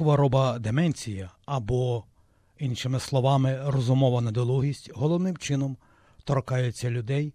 Хвороба 0.00 0.58
деменція 0.58 1.30
або, 1.46 2.04
іншими 2.58 3.00
словами, 3.00 3.60
розумова 3.66 4.20
недолугість 4.20 4.90
головним 4.94 5.36
чином 5.36 5.76
торкається 6.24 6.90
людей 6.90 7.34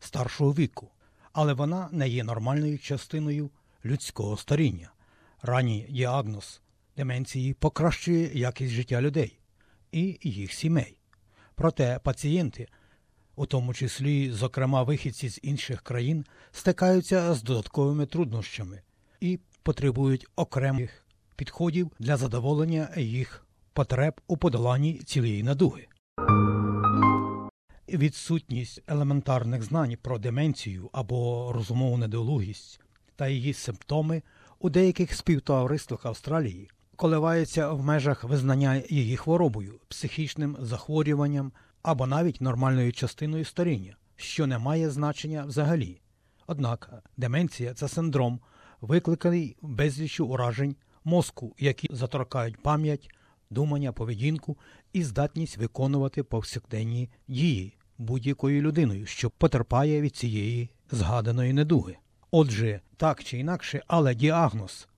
старшого 0.00 0.52
віку, 0.52 0.88
але 1.32 1.52
вона 1.52 1.88
не 1.92 2.08
є 2.08 2.24
нормальною 2.24 2.78
частиною 2.78 3.50
людського 3.84 4.36
старіння. 4.36 4.92
Ранній 5.42 5.86
діагноз 5.90 6.60
деменції 6.96 7.54
покращує 7.54 8.38
якість 8.38 8.72
життя 8.72 9.00
людей 9.00 9.38
і 9.92 10.18
їх 10.22 10.52
сімей. 10.52 10.96
Проте 11.54 12.00
пацієнти, 12.04 12.68
у 13.36 13.46
тому 13.46 13.74
числі, 13.74 14.30
зокрема, 14.30 14.82
вихідці 14.82 15.28
з 15.28 15.40
інших 15.42 15.82
країн, 15.82 16.24
стикаються 16.50 17.34
з 17.34 17.42
додатковими 17.42 18.06
труднощами 18.06 18.82
і 19.20 19.40
потребують 19.62 20.26
окремих 20.36 21.01
підходів 21.36 21.90
для 21.98 22.16
задоволення 22.16 22.88
їх 22.96 23.46
потреб 23.72 24.20
у 24.26 24.36
подоланні 24.36 24.94
цієї 24.94 25.42
надуги. 25.42 25.86
Відсутність 27.88 28.82
елементарних 28.86 29.62
знань 29.62 29.96
про 30.02 30.18
деменцію 30.18 30.90
або 30.92 31.52
розумову 31.52 31.96
недолугість 31.96 32.80
та 33.16 33.28
її 33.28 33.54
симптоми 33.54 34.22
у 34.58 34.70
деяких 34.70 35.14
співтовариствах 35.14 36.06
Австралії 36.06 36.70
коливається 36.96 37.72
в 37.72 37.84
межах 37.84 38.24
визнання 38.24 38.82
її 38.88 39.16
хворобою, 39.16 39.80
психічним 39.88 40.56
захворюванням 40.60 41.52
або 41.82 42.06
навіть 42.06 42.40
нормальною 42.40 42.92
частиною 42.92 43.44
старіння, 43.44 43.96
що 44.16 44.46
не 44.46 44.58
має 44.58 44.90
значення 44.90 45.44
взагалі. 45.44 46.00
Однак 46.46 47.02
деменція 47.16 47.74
це 47.74 47.88
синдром, 47.88 48.40
викликаний 48.80 49.56
безліччю 49.62 50.26
уражень 50.26 50.76
мозку, 51.04 51.54
які 51.58 51.88
заторкають 51.90 52.62
пам'ять, 52.62 53.10
думання, 53.50 53.92
поведінку 53.92 54.58
і 54.92 55.04
здатність 55.04 55.56
виконувати 55.56 56.22
повсякденні 56.22 57.10
дії 57.28 57.76
будь-якою 57.98 58.62
людиною, 58.62 59.06
що 59.06 59.30
потерпає 59.30 60.00
від 60.00 60.16
цієї 60.16 60.70
згаданої 60.90 61.52
недуги. 61.52 61.96
Отже, 62.30 62.80
так 62.96 63.24
чи 63.24 63.38
інакше, 63.38 63.82
але 63.86 64.14
діагноз 64.14 64.88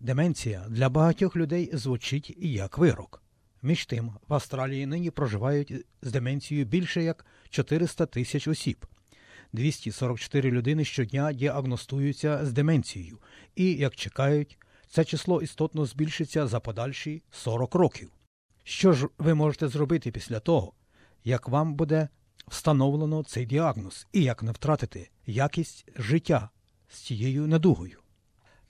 деменція 0.00 0.66
для 0.68 0.88
багатьох 0.88 1.36
людей 1.36 1.70
звучить 1.72 2.34
як 2.38 2.78
вирок. 2.78 3.22
Між 3.62 3.86
тим, 3.86 4.12
в 4.28 4.34
Австралії 4.34 4.86
нині 4.86 5.10
проживають 5.10 5.74
з 6.02 6.12
деменцією 6.12 6.66
більше 6.66 7.02
як 7.02 7.26
400 7.50 8.06
тисяч 8.06 8.48
осіб. 8.48 8.86
244 9.52 10.50
людини 10.50 10.84
щодня 10.84 11.32
діагностуються 11.32 12.46
з 12.46 12.52
деменцією, 12.52 13.18
і, 13.56 13.72
як 13.72 13.96
чекають, 13.96 14.58
це 14.88 15.04
число 15.04 15.42
істотно 15.42 15.84
збільшиться 15.84 16.46
за 16.46 16.60
подальші 16.60 17.22
40 17.30 17.74
років. 17.74 18.10
Що 18.64 18.92
ж 18.92 19.08
ви 19.18 19.34
можете 19.34 19.68
зробити 19.68 20.10
після 20.10 20.40
того, 20.40 20.72
як 21.24 21.48
вам 21.48 21.74
буде 21.74 22.08
встановлено 22.46 23.24
цей 23.24 23.46
діагноз 23.46 24.06
і 24.12 24.22
як 24.22 24.42
не 24.42 24.52
втратити 24.52 25.10
якість 25.26 25.88
життя 25.96 26.48
з 26.88 26.98
цією 26.98 27.46
недугою? 27.46 27.98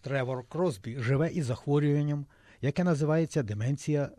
Тревор 0.00 0.48
Кросбі 0.48 0.96
живе 0.98 1.28
із 1.28 1.44
захворюванням, 1.44 2.26
яке 2.60 2.84
називається 2.84 3.42
деменція 3.42 4.10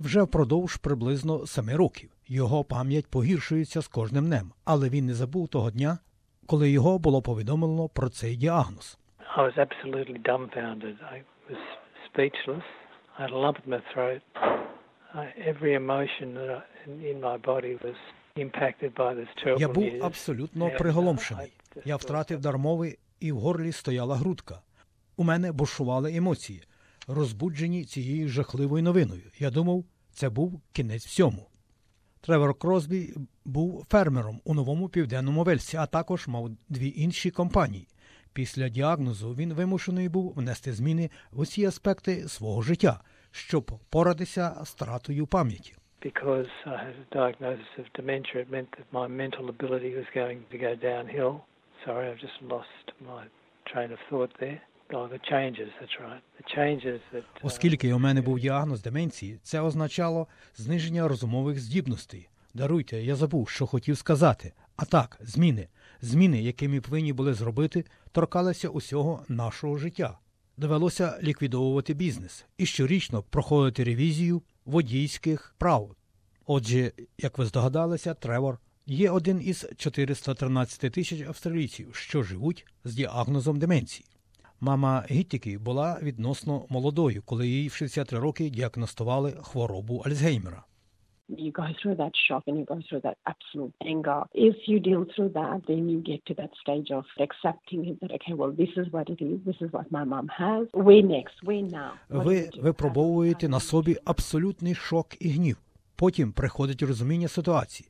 вже 0.00 0.22
впродовж 0.22 0.76
приблизно 0.76 1.46
семи 1.46 1.76
років. 1.76 2.10
Його 2.28 2.64
пам'ять 2.64 3.06
погіршується 3.06 3.82
з 3.82 3.88
кожним 3.88 4.26
днем, 4.26 4.52
але 4.64 4.88
він 4.88 5.06
не 5.06 5.14
забув 5.14 5.48
того 5.48 5.70
дня, 5.70 5.98
коли 6.46 6.70
його 6.70 6.98
було 6.98 7.22
повідомлено 7.22 7.88
про 7.88 8.08
цей 8.08 8.36
діагноз. 8.36 8.98
I 9.36 9.40
was 9.40 9.58
absolutely 9.58 10.18
dumbfounded. 10.22 10.96
Was 11.48 11.58
speechless. 12.08 12.64
I 13.18 13.22
had 13.22 13.30
a 13.30 13.36
lump 13.36 13.58
in 13.64 13.70
my 13.70 13.82
throat. 13.92 14.22
I, 15.14 15.32
every 15.50 15.74
emotion 15.74 16.34
that 16.34 16.50
I, 16.50 16.62
in, 17.10 17.20
my 17.20 17.36
body 17.36 17.78
was 17.84 17.98
impacted 18.36 18.94
by 18.94 19.14
this 19.14 19.28
terrible 19.42 19.60
Я 19.60 19.68
був 19.68 20.04
абсолютно 20.04 20.64
uh, 20.66 20.78
приголомшений. 20.78 21.52
Я 21.84 21.96
втратив 21.96 22.40
дар 22.40 22.58
мови, 22.58 22.98
і 23.20 23.32
в 23.32 23.38
горлі 23.38 23.72
стояла 23.72 24.16
грудка. 24.16 24.60
У 25.16 25.24
мене 25.24 25.52
бушували 25.52 26.16
емоції, 26.16 26.62
розбуджені 27.06 27.84
цією 27.84 28.28
жахливою 28.28 28.82
новиною. 28.82 29.22
Я 29.38 29.50
думав, 29.50 29.84
це 30.12 30.28
був 30.28 30.60
кінець 30.72 31.06
всьому. 31.06 31.48
Тревор 32.20 32.58
Кросбі 32.58 33.14
був 33.44 33.86
фермером 33.90 34.40
у 34.44 34.54
новому 34.54 34.88
південному 34.88 35.42
Вельсі, 35.42 35.76
а 35.76 35.86
також 35.86 36.26
мав 36.26 36.50
дві 36.68 36.92
інші 36.96 37.30
компанії. 37.30 37.88
Після 38.34 38.68
діагнозу 38.68 39.34
він 39.34 39.52
вимушений 39.52 40.08
був 40.08 40.32
внести 40.36 40.72
зміни 40.72 41.10
в 41.32 41.40
усі 41.40 41.64
аспекти 41.64 42.28
свого 42.28 42.62
життя, 42.62 43.00
щоб 43.30 43.78
поратися 43.90 44.56
з 44.64 44.70
втратою 44.70 45.26
пам'яті. 45.26 45.74
because 46.12 46.50
I 46.66 46.78
had 46.88 46.96
a 47.06 47.08
diagnosis 47.20 47.70
of 47.82 47.86
dementia, 48.00 48.36
it 48.44 48.48
meant 48.56 48.70
that 48.76 48.86
my 49.00 49.06
mental 49.22 49.44
ability 49.56 49.90
was 50.00 50.08
going 50.20 50.38
to 50.52 50.56
go 50.66 50.72
downhill. 50.90 51.32
Sorry, 51.84 52.04
I've 52.10 52.22
just 52.28 52.38
lost 52.54 52.84
my 53.12 53.22
train 53.70 53.90
of 53.96 54.00
thought 54.10 54.32
there. 54.40 54.60
Oh, 54.92 55.08
uh, 55.08 55.18
Оскільки 57.42 57.92
у 57.92 57.98
мене 57.98 58.22
був 58.22 58.40
діагноз 58.40 58.82
деменції, 58.82 59.38
це 59.42 59.60
означало 59.60 60.26
зниження 60.56 61.08
розумових 61.08 61.58
здібностей. 61.58 62.28
Даруйте, 62.54 63.02
я 63.02 63.14
забув, 63.14 63.48
що 63.48 63.66
хотів 63.66 63.98
сказати. 63.98 64.52
А 64.76 64.84
так, 64.84 65.20
зміни, 65.22 65.68
зміни, 66.00 66.42
які 66.42 66.68
ми 66.68 66.80
повинні 66.80 67.12
були 67.12 67.34
зробити, 67.34 67.84
торкалися 68.12 68.68
усього 68.68 69.24
нашого 69.28 69.78
життя. 69.78 70.18
Довелося 70.56 71.18
ліквідовувати 71.22 71.94
бізнес 71.94 72.44
і 72.58 72.66
щорічно 72.66 73.22
проходити 73.22 73.84
ревізію 73.84 74.42
водійських 74.64 75.54
прав. 75.58 75.94
Отже, 76.46 76.92
як 77.18 77.38
ви 77.38 77.46
здогадалися, 77.46 78.14
Тревор 78.14 78.58
є 78.86 79.10
один 79.10 79.42
із 79.44 79.66
413 79.76 80.92
тисяч 80.92 81.20
австралійців, 81.20 81.94
що 81.94 82.22
живуть 82.22 82.66
з 82.84 82.94
діагнозом 82.94 83.58
деменції. 83.58 84.06
Мама 84.60 85.06
Гіттіки 85.10 85.58
була 85.58 85.98
відносно 86.02 86.66
молодою, 86.68 87.22
коли 87.22 87.48
їй 87.48 87.68
в 87.68 87.74
63 87.74 88.18
роки 88.18 88.50
діагностували 88.50 89.38
хворобу 89.42 89.98
Альцгеймера. 89.98 90.64
You 91.28 91.52
go 91.52 91.66
through 91.80 91.96
that 91.96 92.12
shock 92.26 92.42
and 92.46 92.58
you 92.58 92.64
go 92.64 92.80
through 92.88 93.00
that 93.00 93.18
absolute 93.26 93.74
anger. 93.86 94.22
If 94.34 94.56
you 94.66 94.78
deal 94.80 95.04
through 95.14 95.30
that, 95.30 95.62
then 95.68 95.88
you 95.88 96.00
get 96.00 96.24
to 96.26 96.34
that 96.34 96.50
stage 96.62 96.90
of 96.90 97.04
accepting 97.18 97.86
it 97.88 98.00
that, 98.00 98.12
okay, 98.12 98.34
well, 98.34 98.52
this 98.52 98.70
is 98.76 98.86
what 98.92 99.08
it 99.08 99.20
is, 99.22 99.40
this 99.44 99.56
is 99.60 99.72
what 99.72 99.90
my 99.90 100.04
mom 100.04 100.28
has. 100.28 100.66
Where 100.72 101.02
next? 101.02 101.36
Where 101.42 101.62
now? 101.62 101.90
Ви 102.08 102.50
випробовуєте 102.56 103.48
на 103.48 103.60
собі 103.60 103.96
абсолютний 104.04 104.74
шок 104.74 105.06
і 105.20 105.28
гнів. 105.28 105.58
Потім 105.96 106.32
приходить 106.32 106.82
розуміння 106.82 107.28
ситуації. 107.28 107.88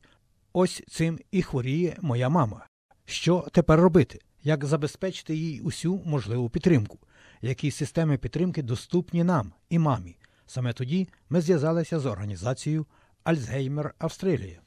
Ось 0.53 0.83
цим 0.87 1.19
і 1.31 1.41
хворіє 1.41 1.97
моя 2.01 2.29
мама. 2.29 2.67
Що 3.05 3.45
тепер 3.51 3.79
робити? 3.79 4.19
Як 4.43 4.65
забезпечити 4.65 5.35
їй 5.35 5.61
усю 5.61 6.01
можливу 6.05 6.49
підтримку? 6.49 6.99
Які 7.41 7.71
системи 7.71 8.17
підтримки 8.17 8.63
доступні 8.63 9.23
нам 9.23 9.53
і 9.69 9.79
мамі? 9.79 10.15
Саме 10.45 10.73
тоді 10.73 11.07
ми 11.29 11.41
зв'язалися 11.41 11.99
з 11.99 12.05
організацією 12.05 12.85
Альцгеймер 13.25 13.93
Австралія. 13.97 14.59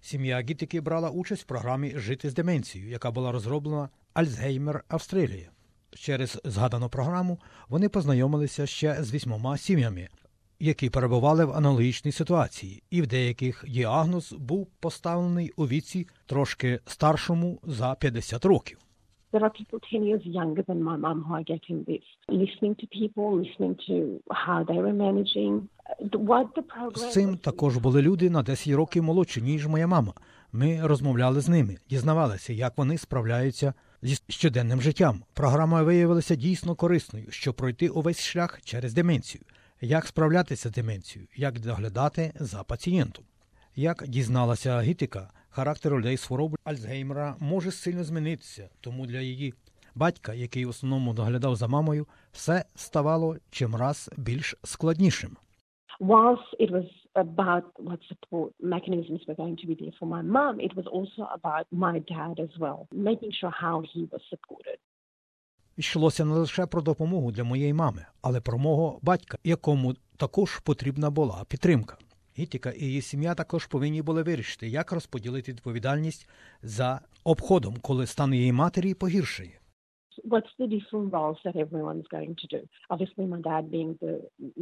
Сім'я 0.00 0.40
Гітики 0.40 0.80
брала 0.80 1.10
участь 1.10 1.42
в 1.42 1.46
програмі 1.46 1.92
Жити 1.96 2.30
з 2.30 2.34
деменцією, 2.34 2.90
яка 2.90 3.10
була 3.10 3.32
розроблена 3.32 3.88
Альцгеймер 4.14 4.84
Австралія. 4.88 5.50
Через 5.94 6.40
згадану 6.44 6.88
програму 6.88 7.40
вони 7.68 7.88
познайомилися 7.88 8.66
ще 8.66 9.02
з 9.02 9.12
вісьмома 9.12 9.58
сім'ями, 9.58 10.08
які 10.60 10.90
перебували 10.90 11.44
в 11.44 11.52
аналогічній 11.52 12.12
ситуації, 12.12 12.82
і 12.90 13.02
в 13.02 13.06
деяких 13.06 13.64
діагноз 13.68 14.32
був 14.32 14.66
поставлений 14.80 15.52
у 15.56 15.68
віці 15.68 16.08
трошки 16.26 16.80
старшому 16.86 17.60
за 17.62 17.94
50 17.94 18.44
років. 18.44 18.78
There 19.32 19.44
are 19.44 19.50
people 19.50 19.78
10 19.90 20.04
years 20.04 20.22
younger 20.24 20.62
than 20.62 20.82
my 20.82 20.96
mum 20.96 21.24
who 21.26 21.34
are 21.34 21.44
getting 21.44 21.84
this. 21.84 22.04
Listening 22.28 22.74
to 22.80 22.86
people, 22.86 23.26
listening 23.36 23.76
to 23.86 24.22
how 24.32 24.64
they 24.64 24.78
were 24.78 24.94
managing, 25.06 25.68
what 26.30 26.46
the 26.56 26.62
program 26.62 26.96
З 26.96 27.12
цим 27.12 27.36
також 27.36 27.76
були 27.76 28.02
люди 28.02 28.30
на 28.30 28.42
10 28.42 28.74
років 28.74 29.02
молодші, 29.02 29.42
ніж 29.42 29.66
моя 29.66 29.86
мама. 29.86 30.12
Ми 30.52 30.80
розмовляли 30.82 31.40
з 31.40 31.48
ними, 31.48 31.76
дізнавалися, 31.90 32.52
як 32.52 32.78
вони 32.78 32.98
справляються 32.98 33.74
зі 34.02 34.16
щоденним 34.28 34.82
життям. 34.82 35.22
Програма 35.34 35.82
виявилася 35.82 36.34
дійсно 36.34 36.74
корисною, 36.74 37.26
щоб 37.30 37.54
пройти 37.54 37.88
увесь 37.88 38.20
шлях 38.22 38.60
через 38.64 38.94
деменцію, 38.94 39.44
як 39.80 40.06
справлятися 40.06 40.68
з 40.68 40.72
деменцією, 40.72 41.28
як 41.36 41.60
доглядати 41.60 42.32
за 42.40 42.62
пацієнтом. 42.62 43.24
Як 43.76 44.04
дізналася 44.08 44.80
Гітика, 44.80 45.30
характер 45.50 45.98
людей 45.98 46.16
з 46.16 46.24
хворобою 46.24 46.58
Альцгеймера 46.64 47.36
може 47.40 47.70
сильно 47.70 48.04
змінитися, 48.04 48.68
тому 48.80 49.06
для 49.06 49.20
її 49.20 49.54
батька, 49.94 50.34
який 50.34 50.64
в 50.64 50.68
основному 50.68 51.14
доглядав 51.14 51.56
за 51.56 51.68
мамою, 51.68 52.06
все 52.32 52.64
ставало 52.74 53.36
чимраз 53.50 54.10
більш 54.16 54.54
складнішим. 54.64 55.36
Whilst 56.00 56.50
it 56.60 56.70
was 56.70 56.88
about 57.14 57.64
what 57.88 58.00
support 58.10 58.50
mechanisms 58.74 59.20
were 59.26 59.38
going 59.42 59.56
to 59.62 59.66
be 59.70 59.74
there 59.80 59.94
for 60.00 60.08
my 60.16 60.22
mum, 60.36 60.54
it 60.66 60.72
was 60.78 60.86
also 60.96 61.22
about 61.38 61.66
my 61.86 61.94
dad 62.14 62.36
as 62.46 62.52
well, 62.62 62.80
making 63.10 63.32
sure 63.38 63.54
how 63.64 63.76
he 63.92 64.00
was 64.12 64.22
supported. 64.32 64.78
йшлося 65.78 66.24
не 66.24 66.34
лише 66.34 66.66
про 66.66 66.82
допомогу 66.82 67.32
для 67.32 67.44
моєї 67.44 67.72
мами, 67.72 68.06
але 68.22 68.40
про 68.40 68.58
мого 68.58 68.98
батька, 69.02 69.38
якому 69.44 69.94
також 70.16 70.58
потрібна 70.58 71.10
була 71.10 71.44
підтримка. 71.48 71.96
Гітіка 72.38 72.70
і 72.70 72.84
її 72.84 73.00
сім'я 73.00 73.34
також 73.34 73.66
повинні 73.66 74.02
були 74.02 74.22
вирішити, 74.22 74.68
як 74.68 74.92
розподілити 74.92 75.52
відповідальність 75.52 76.28
за 76.62 77.00
обходом, 77.24 77.74
коли 77.82 78.06
стан 78.06 78.34
її 78.34 78.52
матері 78.52 78.94
погіршує. 78.94 79.60
What's 80.24 80.52
the 80.58 80.68
different 80.76 81.10
roles 81.18 81.38
that 81.44 81.56
everyone's 81.66 82.08
going 82.16 82.34
to 82.42 82.46
do? 82.54 82.60
Obviously, 82.92 83.24
my 83.34 83.40
dad 83.50 83.62
being 83.76 83.92
the 84.02 84.14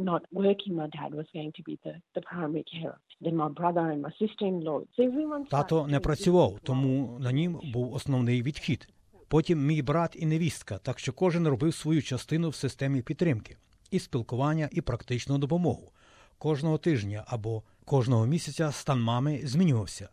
not 0.09 0.21
working, 0.43 0.73
my 0.83 0.89
dad 0.99 1.11
was 1.19 1.27
going 1.37 1.53
to 1.57 1.63
be 1.69 1.75
the, 1.85 1.93
the 2.15 2.21
primary 2.31 2.63
carer. 2.71 2.97
Then 3.25 3.35
my 3.43 3.49
brother 3.59 3.85
and 3.93 4.01
my 4.07 4.13
sister-in-law. 4.21 4.79
So 4.95 4.99
everyone 5.09 5.45
Тато 5.49 5.87
не 5.87 5.99
працював, 5.99 6.59
тому 6.63 7.17
на 7.19 7.31
нім 7.31 7.59
був 7.73 7.93
основний 7.93 8.41
відхід. 8.41 8.87
Потім 9.27 9.65
мій 9.65 9.81
брат 9.81 10.15
і 10.19 10.25
невістка, 10.25 10.77
так 10.77 10.99
що 10.99 11.13
кожен 11.13 11.47
робив 11.47 11.73
свою 11.73 12.01
частину 12.01 12.49
в 12.49 12.55
системі 12.55 13.01
підтримки, 13.01 13.57
і 13.91 13.99
спілкування, 13.99 14.69
і 14.71 14.81
практичну 14.81 15.37
допомогу. 15.37 15.91
Кожного 16.37 16.77
тижня 16.77 17.23
або 17.27 17.63
кожного 17.85 18.25
місяця 18.25 18.71
стан 18.71 19.01
мами 19.01 19.39
змінювався. 19.43 20.09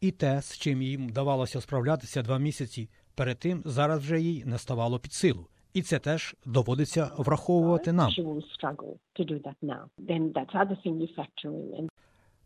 І 0.00 0.10
те, 0.10 0.42
з 0.42 0.58
чим 0.58 0.82
їм 0.82 1.08
вдавалося 1.08 1.60
справлятися 1.60 2.22
два 2.22 2.38
місяці 2.38 2.88
перед 3.14 3.38
тим, 3.38 3.62
зараз 3.64 4.00
вже 4.00 4.20
їй 4.20 4.44
не 4.44 4.58
ставало 4.58 4.98
під 4.98 5.12
силу. 5.12 5.46
І 5.74 5.82
це 5.82 5.98
теж 5.98 6.36
доводиться 6.46 7.10
враховувати 7.16 7.92
нам. 7.92 8.10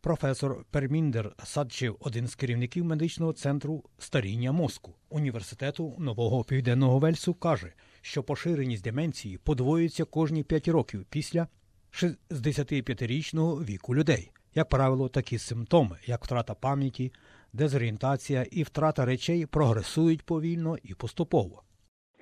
Професор 0.01 0.65
Перміндер 0.71 1.33
Садчев, 1.45 1.97
один 2.01 2.27
з 2.27 2.35
керівників 2.35 2.85
медичного 2.85 3.33
центру 3.33 3.85
старіння 3.99 4.53
мозку 4.53 4.95
університету 5.09 5.95
Нового 5.99 6.45
Південного 6.45 6.99
Вельсу, 6.99 7.35
каже, 7.35 7.73
що 8.01 8.23
поширеність 8.23 8.85
деменції 8.85 9.39
подвоюється 9.39 10.05
кожні 10.05 10.43
5 10.43 10.69
років 10.69 11.07
після 11.11 11.49
65-річного 11.97 13.65
віку 13.65 13.95
людей. 13.95 14.33
Як 14.55 14.69
правило, 14.69 15.09
такі 15.09 15.39
симптоми, 15.39 15.99
як 16.07 16.25
втрата 16.25 16.55
пам'яті, 16.55 17.13
дезорієнтація 17.53 18.47
і 18.51 18.63
втрата 18.63 19.05
речей, 19.05 19.47
прогресують 19.47 20.23
повільно 20.23 20.77
і 20.83 20.95
поступово. 20.95 21.63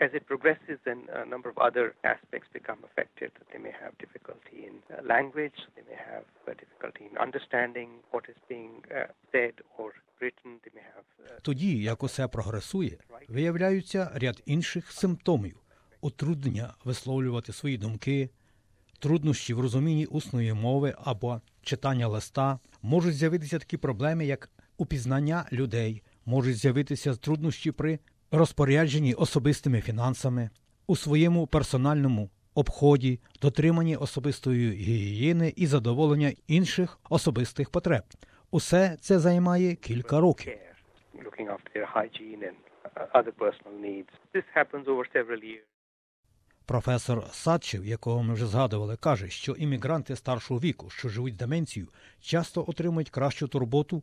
As 0.01 0.11
it 0.19 0.25
progresses, 0.33 0.79
then 0.89 1.01
a 1.19 1.25
number 1.35 1.51
of 1.55 1.59
other 1.69 1.87
aspects 2.13 2.49
become 2.59 2.81
affected. 2.89 3.31
They 3.53 3.61
may 3.67 3.75
have 3.83 3.93
difficulty 4.05 4.57
in 4.69 4.75
uh, 4.83 4.95
language, 5.15 5.59
they 5.77 5.85
may 5.91 6.01
have 6.13 6.27
uh, 6.47 6.53
difficulty 6.63 7.03
in 7.11 7.15
understanding 7.27 7.89
what 8.13 8.25
is 8.33 8.39
being 8.53 8.75
uh, 8.91 8.97
said 9.33 9.55
or 9.79 9.89
written, 10.21 10.51
they 10.65 10.73
may 10.79 10.87
have 10.95 11.05
Тоді, 11.43 11.83
як 11.83 12.03
усе 12.03 12.29
прогресує, 12.29 12.99
виявляються 13.29 14.11
ряд 14.15 14.43
інших 14.47 14.93
симптомів: 14.93 15.57
утруднення 16.01 16.75
висловлювати 16.85 17.53
свої 17.53 17.79
думки, 17.79 18.31
труднощі 18.99 19.55
в 19.55 19.61
розумінні 19.61 20.07
усної 20.07 20.53
мови 20.53 20.95
або 21.05 21.41
читання 21.63 22.09
листа, 22.09 22.59
можуть 22.83 23.15
з'явитися 23.15 23.59
такі 23.59 23.77
проблеми, 23.77 24.27
як 24.27 24.51
упізнання 24.77 25.45
людей, 25.53 26.03
можуть 26.27 26.57
з'явитися 26.57 27.17
труднощі 27.17 27.73
при 27.73 27.99
розпорядженні 28.31 29.15
особистими 29.15 29.81
фінансами, 29.81 30.51
у 30.87 30.97
своєму 30.97 31.47
персональному 31.47 32.31
обході, 32.55 33.21
дотриманні 33.43 33.97
особистої 33.97 34.71
гігієни 34.71 35.53
і 35.57 35.67
задоволення 35.67 36.33
інших 36.47 36.99
особистих 37.11 37.71
потреб. 37.71 38.03
Усе 38.51 38.97
це 39.01 39.19
займає 39.19 39.75
кілька 39.75 40.21
років. 40.21 40.53
looking 41.27 41.49
after 41.49 41.71
their 41.75 41.87
hygiene 41.87 42.43
and 42.51 42.57
other 43.19 43.33
personal 43.33 43.75
needs. 43.89 44.13
This 44.35 44.45
happens 44.59 44.87
over 44.93 45.05
several 45.17 45.41
years. 45.53 45.74
Професор 46.67 47.25
Садчев, 47.33 47.87
якого 47.87 48.23
ми 48.23 48.35
вже 48.35 48.47
згадували, 48.47 48.97
каже, 48.97 49.29
що 49.31 49.53
іммігранти 49.53 50.17
старшого 50.17 50.61
віку, 50.61 50.91
що 50.91 51.09
живуть 51.09 51.37
деменцією, 51.37 51.89
часто 52.21 52.65
отримують 52.67 53.11
кращу 53.11 53.49
турботу 53.49 54.03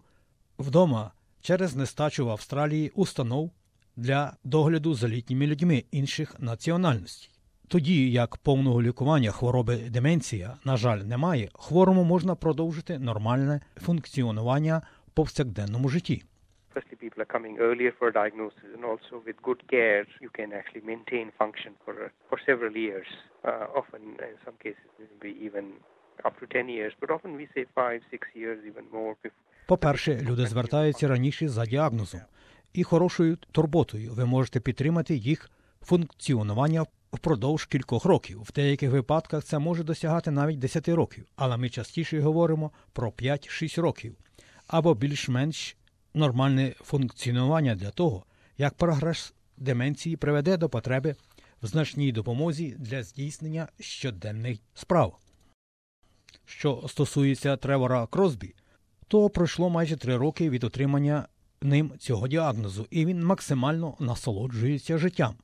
вдома 0.59 1.11
через 1.41 1.75
нестачу 1.75 2.25
в 2.25 2.29
Австралії 2.29 2.89
установ 2.89 3.51
для 3.95 4.33
догляду 4.43 4.93
за 4.93 5.07
літніми 5.07 5.47
людьми 5.47 5.83
інших 5.91 6.39
національностей. 6.39 7.29
Тоді 7.67 8.11
як 8.11 8.37
повного 8.37 8.81
лікування 8.81 9.31
хвороби 9.31 9.77
деменція, 9.77 10.57
на 10.65 10.77
жаль, 10.77 10.97
немає, 10.97 11.49
хворому 11.53 12.03
можна 12.03 12.35
продовжити 12.35 12.99
нормальне 12.99 13.61
функціонування 13.75 14.81
в 15.07 15.11
повсякденному 15.11 15.89
житті. 15.89 16.23
Are 17.21 17.31
coming 17.37 17.55
earlier 17.67 17.93
for 17.99 18.07
diagnosis, 18.21 18.69
and 18.75 18.83
also 18.91 19.13
with 19.27 19.37
good 19.49 19.61
care, 19.73 20.03
you 20.25 20.31
can 20.37 20.49
actually 20.59 20.85
maintain 20.93 21.25
function 21.41 21.71
for 21.83 21.95
for 22.29 22.37
several 22.49 22.73
years. 22.85 23.09
Uh, 23.49 23.79
often, 23.81 24.01
in 24.31 24.37
some 24.45 24.57
cases, 24.65 24.89
it 25.05 25.11
will 25.21 25.37
even 25.47 25.65
up 26.27 26.33
to 26.39 26.45
10 26.47 26.69
years, 26.77 26.93
but 27.01 27.09
often 27.15 27.31
we 27.39 27.45
say 27.55 27.63
five, 27.81 27.99
six 28.13 28.21
years, 28.41 28.59
even 28.71 28.85
more. 28.97 29.15
По-перше, 29.67 30.19
люди 30.21 30.45
звертаються 30.45 31.07
раніше 31.07 31.47
за 31.47 31.65
діагнозом 31.65 32.21
і 32.73 32.83
хорошою 32.83 33.37
турботою 33.51 34.13
ви 34.13 34.25
можете 34.25 34.59
підтримати 34.59 35.15
їх 35.15 35.51
функціонування 35.81 36.85
впродовж 37.11 37.65
кількох 37.65 38.05
років. 38.05 38.41
В 38.41 38.51
деяких 38.53 38.91
випадках 38.91 39.43
це 39.43 39.59
може 39.59 39.83
досягати 39.83 40.31
навіть 40.31 40.59
10 40.59 40.89
років, 40.89 41.25
але 41.35 41.57
ми 41.57 41.69
частіше 41.69 42.21
говоримо 42.21 42.71
про 42.93 43.09
5-6 43.09 43.81
років 43.81 44.15
або 44.67 44.93
більш-менш 44.95 45.77
нормальне 46.13 46.75
функціонування 46.81 47.75
для 47.75 47.89
того, 47.89 48.23
як 48.57 48.73
прогрес 48.73 49.33
деменції 49.57 50.15
приведе 50.15 50.57
до 50.57 50.69
потреби 50.69 51.15
в 51.63 51.67
значній 51.67 52.11
допомозі 52.11 52.75
для 52.79 53.03
здійснення 53.03 53.67
щоденних 53.79 54.59
справ. 54.73 55.17
Що 56.45 56.83
стосується 56.87 57.57
Тревора 57.57 58.07
Кросбі, 58.07 58.55
то 59.07 59.29
пройшло 59.29 59.69
майже 59.69 59.97
три 59.97 60.17
роки 60.17 60.49
від 60.49 60.63
отримання 60.63 61.27
ним 61.61 61.93
цього 61.99 62.27
діагнозу, 62.27 62.87
і 62.89 63.05
він 63.05 63.25
максимально 63.25 63.95
насолоджується 63.99 64.97
життям. 64.97 65.35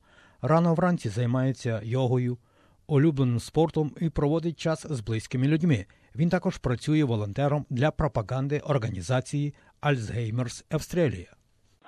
Рано 0.42 0.74
вранці 0.74 1.08
займається 1.08 1.80
йогою, 1.84 2.38
улюбленим 2.86 3.40
спортом 3.40 3.92
і 4.00 4.10
проводить 4.10 4.60
час 4.60 4.86
з 4.90 5.00
близькими 5.00 5.46
людьми. 5.46 5.86
Він 6.16 6.28
також 6.28 6.58
працює 6.58 7.04
волонтером 7.04 7.66
для 7.70 7.90
пропаганди 7.90 8.58
організації 8.58 9.54
Alzheimer's 9.82 10.62
Australia. 10.72 11.30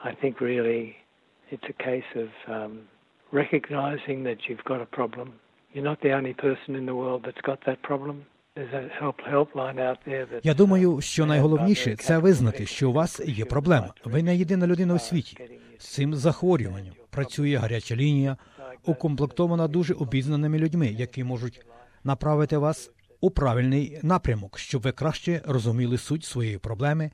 I 0.05 0.13
think 0.15 0.41
really 0.41 0.97
it's 1.51 1.69
a 1.69 1.83
case 1.91 2.11
of 2.25 2.31
um, 2.49 2.89
recognizing 3.33 4.25
that 4.25 4.39
you've 4.49 4.65
got 4.65 4.81
a 4.81 4.87
problem. 4.87 5.35
You're 5.73 5.85
not 5.85 6.01
the 6.03 6.13
only 6.13 6.35
person 6.35 6.75
in 6.75 6.87
the 6.87 6.95
world 6.95 7.23
that's 7.27 7.45
got 7.51 7.61
that 7.67 7.83
problem. 7.83 8.25
Я 10.43 10.55
думаю, 10.55 11.01
що 11.01 11.27
найголовніше 11.27 11.97
це 11.97 12.19
визнати, 12.19 12.67
що 12.67 12.91
у 12.91 12.93
вас 12.93 13.21
є 13.27 13.45
проблема. 13.45 13.95
Ви 14.05 14.23
не 14.23 14.37
єдина 14.37 14.67
людина 14.67 14.95
у 14.95 14.99
світі. 14.99 15.37
З 15.79 15.89
цим 15.89 16.15
захворюванням 16.15 16.95
працює 17.11 17.57
гаряча 17.57 17.97
лінія, 17.97 18.37
укомплектована 18.87 19.69
дуже 19.69 19.95
обізнаними 19.95 20.59
людьми, 20.59 20.87
які 20.87 21.25
можуть 21.25 21.67
направити 22.05 22.57
вас 22.57 22.91
у 23.21 23.31
правильний 23.31 23.99
напрямок, 24.03 24.59
щоб 24.59 24.83
ви 24.83 24.93
краще 24.93 25.43
розуміли 25.45 25.99
суть 25.99 26.25
своєї 26.25 26.59
проблеми 26.59 27.11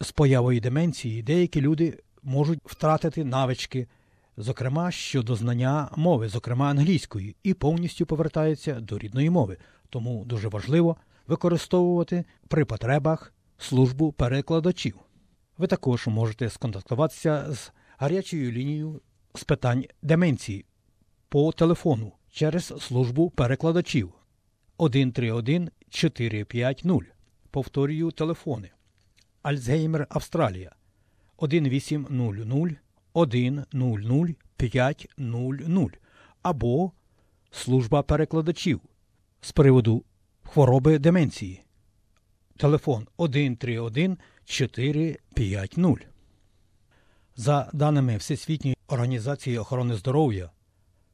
З 0.00 0.12
появою 0.12 0.60
деменції 0.60 1.22
деякі 1.22 1.60
люди 1.60 1.98
можуть 2.22 2.60
втратити 2.64 3.24
навички, 3.24 3.86
зокрема 4.36 4.90
щодо 4.90 5.36
знання 5.36 5.90
мови, 5.96 6.28
зокрема 6.28 6.70
англійської, 6.70 7.36
і 7.42 7.54
повністю 7.54 8.06
повертаються 8.06 8.80
до 8.80 8.98
рідної 8.98 9.30
мови. 9.30 9.56
Тому 9.90 10.24
дуже 10.24 10.48
важливо 10.48 10.96
використовувати 11.26 12.24
при 12.48 12.64
потребах 12.64 13.32
службу 13.58 14.12
перекладачів. 14.12 15.05
Ви 15.58 15.66
також 15.66 16.06
можете 16.06 16.50
сконтактуватися 16.50 17.52
з 17.52 17.72
гарячою 17.98 18.52
лінією 18.52 19.00
з 19.34 19.44
питань 19.44 19.84
деменції 20.02 20.64
по 21.28 21.52
телефону 21.52 22.12
через 22.30 22.64
службу 22.64 23.30
перекладачів 23.30 24.12
131 24.74 25.70
450. 25.90 26.86
Повторюю 27.50 28.10
телефони. 28.10 28.70
Альцгеймер 29.42 30.06
Австралія 30.10 30.72
1800 31.36 32.76
100 33.14 34.34
500 34.56 35.98
або 36.42 36.92
служба 37.50 38.02
перекладачів 38.02 38.80
з 39.40 39.52
приводу 39.52 40.04
хвороби 40.42 40.98
деменції. 40.98 41.62
Телефон 42.56 43.06
131 43.18 44.18
450. 44.46 46.06
За 47.36 47.70
даними 47.72 48.16
Всесвітньої 48.16 48.76
організації 48.88 49.58
охорони 49.58 49.96
здоров'я, 49.96 50.50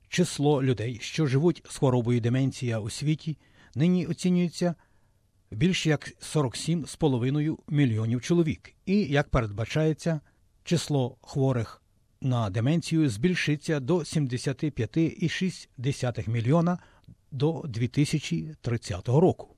число 0.09 0.63
людей, 0.63 0.99
що 1.03 1.27
живуть 1.27 1.63
з 1.69 1.77
хворобою 1.77 2.21
деменція 2.21 2.79
у 2.79 2.91
світі, 2.91 3.39
нині 3.75 4.07
оцінюється 4.07 4.75
більш 5.51 5.87
як 5.87 6.13
47,5 6.21 7.59
мільйонів 7.69 8.23
чоловік, 8.23 8.75
і, 8.87 9.01
як 9.01 9.29
передбачається, 9.29 10.21
число 10.65 11.17
хворих 11.23 11.83
на 12.21 12.51
деменцію 12.51 13.11
збільшиться 13.11 13.81
до 13.81 13.97
75,6 13.97 16.29
мільйона 16.29 16.79
до 17.31 17.65
2030 17.69 19.09
року. 19.09 19.57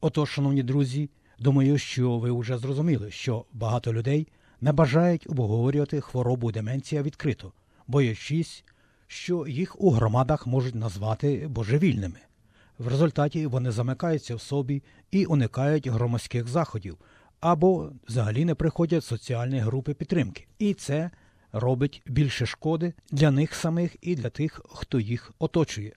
Отож, 0.00 0.30
шановні 0.30 0.62
друзі, 0.62 1.10
думаю, 1.42 1.78
що 1.78 2.18
ви 2.18 2.32
вже 2.32 2.58
зрозуміли, 2.58 3.10
що 3.10 3.44
багато 3.52 3.92
людей 3.92 4.28
не 4.60 4.72
бажають 4.72 5.26
обговорювати 5.30 6.00
хворобу 6.00 6.52
деменція 6.52 7.02
відкрито, 7.02 7.52
боячись, 7.86 8.64
що 9.06 9.46
їх 9.46 9.80
у 9.80 9.90
громадах 9.90 10.46
можуть 10.46 10.74
назвати 10.74 11.48
божевільними. 11.48 12.18
В 12.78 12.88
результаті 12.88 13.46
вони 13.46 13.70
замикаються 13.70 14.36
в 14.36 14.40
собі 14.40 14.82
і 15.10 15.24
уникають 15.24 15.88
громадських 15.88 16.48
заходів 16.48 16.98
або 17.40 17.92
взагалі 18.08 18.44
не 18.44 18.54
приходять 18.54 19.02
в 19.02 19.06
соціальні 19.06 19.58
групи 19.58 19.94
підтримки. 19.94 20.46
І 20.58 20.74
це 20.74 21.10
робить 21.52 22.02
більше 22.06 22.46
шкоди 22.46 22.92
для 23.10 23.30
них 23.30 23.54
самих 23.54 23.96
і 24.00 24.14
для 24.14 24.30
тих, 24.30 24.60
хто 24.68 25.00
їх 25.00 25.32
оточує. 25.38 25.92